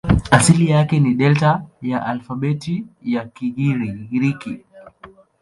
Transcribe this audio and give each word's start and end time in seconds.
Asili 0.31 0.69
yake 0.69 0.99
ni 0.99 1.13
Delta 1.13 1.63
ya 1.81 2.05
alfabeti 2.05 2.85
ya 3.03 3.25
Kigiriki. 3.25 4.63